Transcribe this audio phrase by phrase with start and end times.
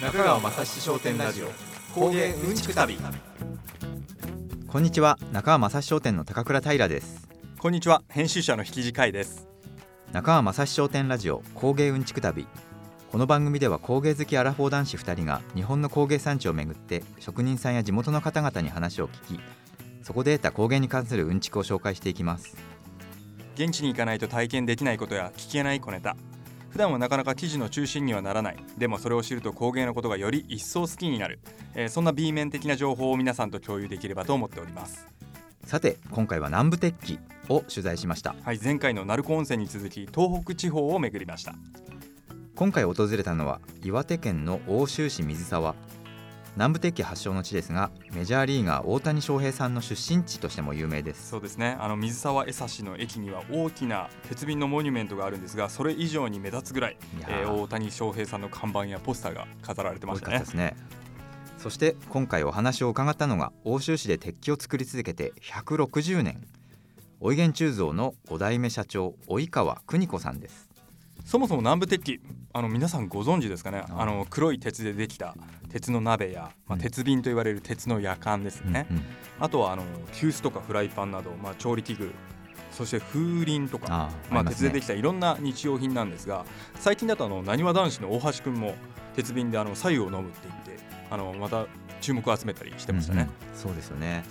[0.00, 1.48] 中川雅史商店ラジオ
[1.92, 2.96] 工芸うんちく旅。
[4.68, 5.18] こんにちは。
[5.32, 7.28] 中川正史商店の高倉平です。
[7.58, 8.04] こんにちは。
[8.08, 9.48] 編集者の引き海です。
[10.12, 12.46] 中川正史商店ラジオ工芸うんちく旅。
[13.10, 19.40] この番組では工芸好きアラフォー男子2人が日本の工芸産地を巡って職人さんや地元の方々に話を聞き
[20.04, 22.56] そこで得た工芸に関するうんちくを紹介していきます。
[23.56, 26.16] 現地に行かないと体験できないことや聞けない小ネタ
[26.70, 28.56] 普段はなかなか記事の中心にはならない。
[28.76, 31.40] でもそれを知ると工芸のことがより一層好きになる、
[31.74, 35.06] えーそんな B 面的な情報を皆さんと共有できればと思っております。
[35.64, 37.18] さて今回は南部鉄器
[37.48, 38.34] を取材しました。
[38.42, 41.54] はい前回の鳴子温泉に続き東北地方を巡りました。
[42.54, 45.76] 今回訪れたのは岩手県の奥州市水沢
[46.58, 51.28] 南部鉄器発祥の地ですがメジャーリーガー大谷翔平さんの出身地としても有名です。
[51.28, 51.76] そうですね。
[51.78, 56.96] あの水沢江差の駅には大きな鉄瓶のモニュメントがあるんですがそれ以上に目立つぐらいい
[57.28, 60.74] えー大谷翔平さんの看板やポスターが飾られてま多したねですね。
[61.58, 66.44] そして今回お話を伺ったのが奥州市で鉄器を作り続けて160年。
[67.20, 70.67] おいげん鋳造の5代目社長及川邦子さんです
[71.28, 72.20] そもそも南部鉄器
[72.54, 73.84] あの皆さんご存知ですかね？
[73.90, 74.06] ああ。
[74.06, 75.36] の黒い鉄でできた
[75.68, 76.80] 鉄の鍋や、まあ、うん。
[76.80, 79.02] 鉄瓶と言われる鉄のやかんですね、うんうん。
[79.38, 79.82] あとはあの
[80.14, 82.12] 急須とかフライパンなど、まあ、調理器具
[82.72, 88.74] そして風鈴とかまあ、鉄でできたいろんな日用品なんですが最近だとあのなにわ男子の大橋くんも
[89.18, 91.66] 鉄瓶であの白湯を飲むって言ってあのまた
[92.00, 93.58] 注目を集めたりしてましたね、うんうん。
[93.58, 94.22] そうですよね、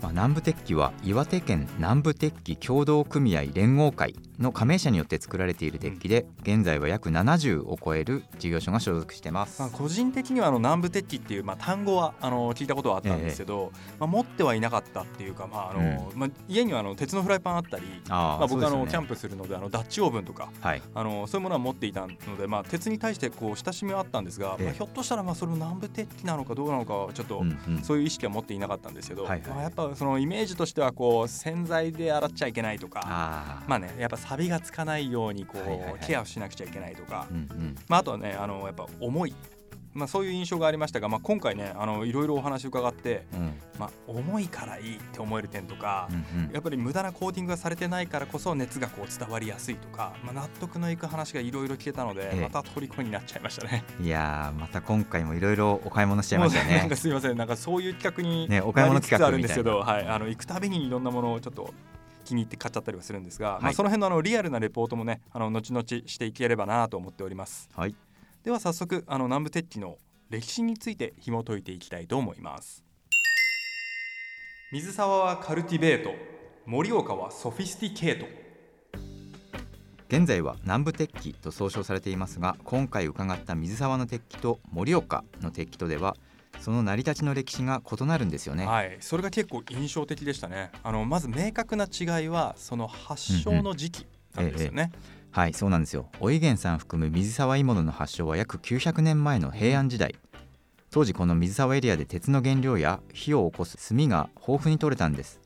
[0.00, 20.82] まあ、南部鉄器は岩手県南部鉄器協同組合連合会の加盟者によって作られている鉄器で現在は約70を超える事業所が所属してます、まあ、個人的にはあの南部鉄器っていう、まあ、単語はあの聞いたことはあったんですけど、まあ、持ってはいなかったっていうか、まああのまあ、家にはあの鉄のフライパンあったりあまあ、僕あの、キャンププするのであのダッチオーブンとかはい。
[20.94, 24.64] あのそういうものは持っていたので、まあ、鉄に対してこう親しみはあったんですが、ええ。
[24.66, 27.82] まあ、ひょっとしたらまあそれも南部鉄器なのかどうなのかはちょっと、うんうん。
[27.82, 29.48] そういう意識は持っていなかったんですけど、はいはい。
[29.48, 37.76] まあ、やっぱそのイメージとしてはこう洗剤で洗っちゃいけないとかまあねやっぱ錆がつかないようにこう、ケアをしなくちゃいけないとか、うんうん。
[37.88, 39.34] まあ、あとはねあのやっぱ重い、
[39.92, 43.52] まあ、そういう印象がありましたが、まあ、今回ねあのいろいろお話伺って、うん。
[43.78, 46.52] まあ、重いからいいって思える点とか、うんうん。
[46.52, 52.40] やっぱり無駄なコーティングがされてないからこそ熱がこう伝わりやすいとか、まあ、納得のいく話がいろいろ聞けたので、ええ。
[52.40, 53.84] また虜になっちゃいましたね。
[54.00, 56.78] いやーまた今回もいろいろお買い物しちゃいましたね。
[56.78, 57.36] なんかすいません。
[57.36, 61.72] なんかそういう企画にねお買い物企画あるんですけど、はい、あの行くたびにいろんなものをちょっと
[62.24, 63.74] 気に入って買っちゃったりはするんですが、まあ、はい。
[63.74, 67.68] その辺のあのリアルなレポートもねあの後々していければなと思っております。
[67.74, 67.94] はい
[68.42, 69.98] では早速あの南部鉄器の
[70.30, 72.82] 歴史について紐解いていきたいと思います。
[74.72, 76.14] 水沢はカルティベート。
[76.64, 78.26] 盛岡はソフィスティケート。
[80.08, 86.16] 現在は南部鉄器と総称されていますが今回伺った水沢の鉄器と盛岡の鉄器とでは
[86.60, 88.96] その成り立ちの歴史が異なるんですよね、はい。
[89.00, 90.70] それが結構印象的でしたね。
[90.82, 94.92] あのまず明確な違いはその発祥の時期なんですよね、
[95.32, 96.08] はいそうなんですよ。
[96.20, 100.16] おいげんさん含む水沢鋳物の発祥は約900年前の平安時代。
[100.90, 105.40] 当時この水沢エリアで鉄の原料や火を起こす炭が豊富に取れたんです。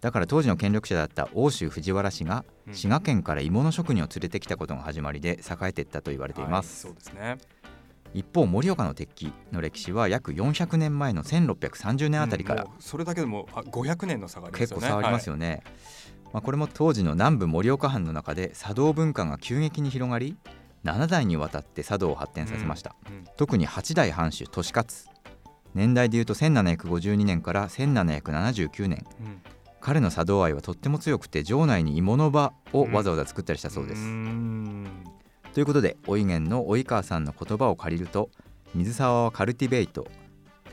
[0.00, 2.74] だから当時の権力者だった欧州藤原氏がうん。
[2.74, 7.38] 滋賀県から鋳物職人を連れてきたことが始まりで栄えていったと言われています、はい、そうですね。
[8.14, 12.64] 一方盛岡の鉄器の歴史は約400年前の1630年あたりから。
[12.64, 14.80] うんそれだけでもあ500年の差がありますよね。
[14.80, 15.62] 結構差ありますよね、
[16.32, 20.36] まあ、これも当時の南部盛岡藩の中で茶道文化が急激に広がり
[20.84, 23.24] 7代にわたって茶道を発展させました、はいうん。
[23.36, 24.86] 特に8代藩主利勝
[25.74, 29.06] 年代でいうと1752年から1779年。
[29.20, 29.42] うん。
[29.82, 34.02] 彼の茶道愛はとっても強くて城内に鋳物場をわざわざ作ったりしたそうです、
[35.52, 38.30] ということでおいげんの及川さんの言葉を借りると
[38.76, 40.06] 水沢はカルティベイト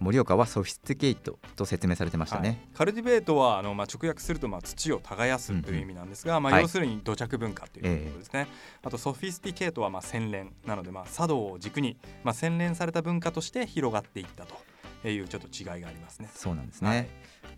[0.00, 2.58] 盛岡は sophisticate と説明されてましたね、はい。
[2.74, 6.62] cultivate はあの、まあ、直訳すると、まあ、土を耕すという意味なんですが、まあ、はい。
[6.62, 8.48] 要するに土着文化ということですね、
[8.82, 16.30] あと sophisticate は、まあ、洗練なので、まあ、茶道を軸に、まあ、洗練された文化として広がっていったというちょっと違いがありますね。
[16.34, 17.08] そうなんですね、はい。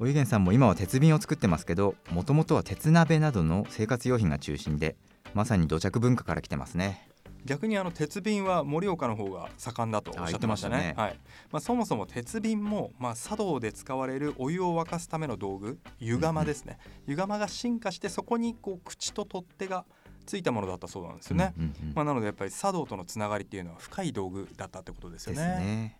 [0.00, 4.96] おゆげんさんも今は鉄瓶を作ってますけどもともとは鉄鍋などの生活用品が中心で
[5.34, 7.08] まさに土着文化から来てますね
[7.44, 10.76] 逆にあの鉄瓶は盛岡の方が盛んだとおっしゃってましたね。
[10.76, 11.18] あ言ってまはい
[11.50, 19.84] まあ、そもそも鉄瓶も、まあ、茶道で使われるお湯を沸かすための道具湯釜ですね、湯釜が進化してそこにこう口と取っ手が
[20.26, 21.52] ついたものだったそうなんですよね。
[21.56, 25.42] うんうんうんまあ、なのでやっぱり茶道とのつながりっていうのは深い道具だったってことですよね。
[25.42, 25.98] ね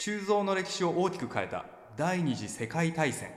[0.00, 3.30] 鋳造の歴史を大きく変えた第二次世界大戦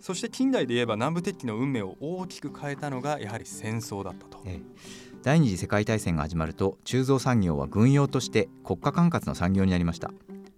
[0.00, 4.42] そして近代で言えば南部鉄器の運命を大きく変えたのがやはり戦争だったと。
[4.44, 10.12] ええ第二次世界大戦が始まると鋳造産業は軍用として国家管轄の産業になりました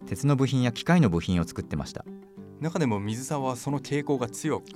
[0.04, 2.04] 鉄の部品や機械の部品を作ってました
[2.60, 4.66] 中でも水沢はその傾向が強く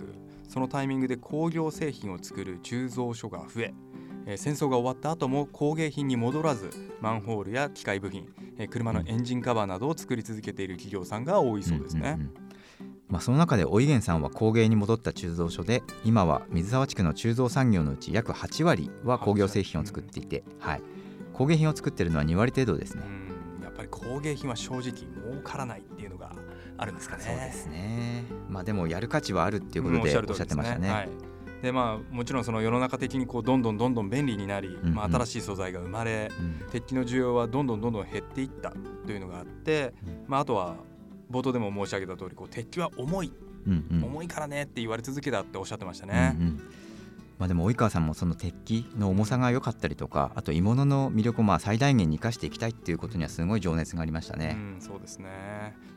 [0.48, 3.74] そのタイミングで工業製品を作る鋳造所が増え
[4.24, 6.70] えー戦争が終わった後も工芸品に戻らず
[7.02, 12.12] マンホールや機械部品、えー車のエンジンカバーなどを作り続けている企業さんが多いそうですね。
[12.12, 12.30] んんん
[13.12, 20.82] まあ、その中でおいげんさんは工芸に戻った鋳造所で今は水沢地区の鋳造産業のうち約8割は工業製品を作っていて、はい、
[21.34, 23.60] 工芸品を作ってるのは2割程度ですねう。
[23.60, 26.32] んやっぱり工芸品は正直儲からないっていうのが
[26.78, 27.22] あるんですかね。
[27.22, 28.24] そうですね。
[28.48, 30.90] まあでもやる価値はあるっていうことでおっしゃってましたね。
[30.90, 31.08] はい
[31.60, 38.72] でまあ、もちろんその世の中的にこうどんどんどんどん便利になり、んうんまあ、新しい素材が生まれうん鉄器の需要はどんどんどんどん減っていった
[39.06, 40.74] というのがあって、うんまあ、あとは
[41.32, 43.32] 冒頭でも申し上げた通りこり鉄器は重い
[43.66, 46.36] うんうん重いからねって言われ続けたっておっしゃってましたうんね。
[46.38, 46.60] うん
[47.42, 54.56] まあ、でも及川さんもその鉄器の重さが良かったりとかあと鋳物の魅力をまあ最大限に生かしていきたいっていうことにはすごい情熱がありましたね。
[54.56, 55.28] うん、そうですね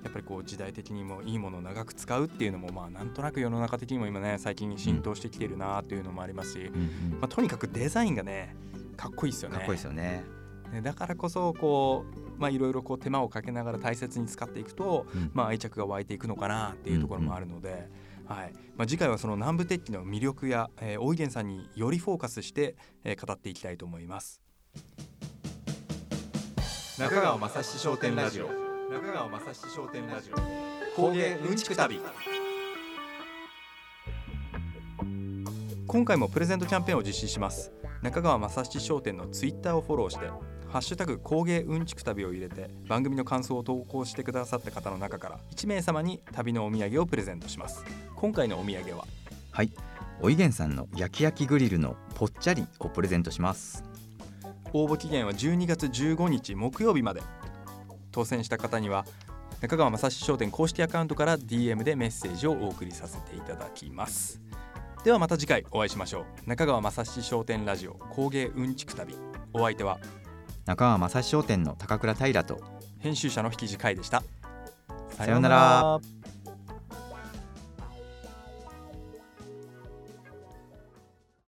[0.04, 8.56] やっぱりこう時代的にもいいものを長く使うっていうのもまあなんとなく世の中的にも今ね最近浸透してきているなっていうのもありますし、うんうんまあ、とにかくデザインがね
[8.98, 10.24] かっこいいですよねかっこいいですよね。
[10.72, 15.32] ねだからこそこうまあいろいろこう手間をかけながら大切に使っていくと、うん。
[15.34, 17.90] まあ、愛着が湧いていくのかなっていうところもあるので、
[18.26, 18.54] はい。
[18.76, 24.42] まあ、次回はその南部鉄器の魅力や、えー、大井源さんによりフォーカスして、えー語っていきたいと思います。
[27.00, 28.48] 中川雅史商店ラジオ。
[28.92, 30.96] 中川雅史商店ラジオ。
[30.96, 32.00] 工芸うんちく旅。
[35.88, 37.72] 今回もプレゼントキャンペーンを実施します
[38.02, 40.28] 中川正七商店のツイッターをフォローして
[40.68, 47.84] ハッシュタグ工芸うんちく旅を入れて番組の感想を投稿してくださった方の中から1名様に旅のお土産をプレゼントします
[48.16, 49.06] 今回のお土産は？
[49.52, 49.72] はい。
[50.22, 53.84] おいげんさんの焼き焼きグリルのぽっちゃりをプレゼントします。
[54.74, 57.22] 応募期限は12月15日木曜日まで
[58.12, 59.06] 当選した方には
[59.62, 64.42] 中川正史商店公式アカウントから DM でメッセージをお送りさせていただきます
[65.06, 66.50] ではまた次回お会いしましょう。
[66.50, 69.16] 中川正史商店ラジオ工芸うんちく旅。
[69.54, 70.00] お相手は
[70.66, 72.60] 中川正史商店の高倉平と
[72.98, 74.24] 編集者の引地海でした。
[75.12, 76.00] さようなら